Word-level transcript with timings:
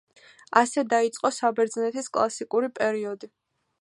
ასე 0.61 0.83
დაიწყო 0.93 1.31
საბერძნეთის 1.39 2.09
კლასიკური 2.17 2.71
პერიოდი. 2.81 3.35